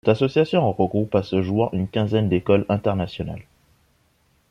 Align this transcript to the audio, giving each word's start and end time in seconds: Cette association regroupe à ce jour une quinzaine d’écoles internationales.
Cette 0.03 0.15
association 0.23 0.71
regroupe 0.71 1.13
à 1.13 1.21
ce 1.21 1.43
jour 1.43 1.69
une 1.73 1.87
quinzaine 1.87 2.27
d’écoles 2.27 2.65
internationales. 2.69 3.43